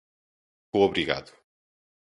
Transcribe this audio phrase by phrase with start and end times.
[0.71, 1.25] coobrigado